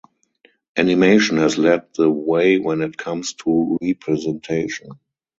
[0.77, 4.89] Animation has led the way when it comes to representation.